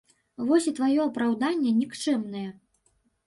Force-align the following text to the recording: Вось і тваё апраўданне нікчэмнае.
Вось 0.45 0.67
і 0.71 0.73
тваё 0.77 1.01
апраўданне 1.09 1.75
нікчэмнае. 1.81 2.47